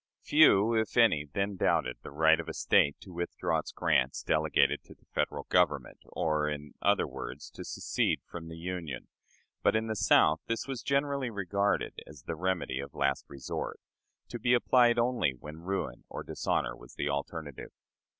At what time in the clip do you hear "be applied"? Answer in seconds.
14.39-14.97